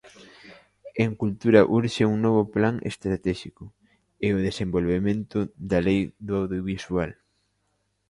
En 1.05 1.09
cultura 1.21 1.67
urxe 1.77 2.03
un 2.13 2.17
novo 2.25 2.43
plan 2.55 2.75
estratéxico 2.91 3.63
e 4.25 4.27
o 4.37 4.43
desenvolvemento 4.47 5.37
da 5.69 5.79
Lei 5.87 6.01
do 6.25 6.33
audiovisual. 6.41 7.11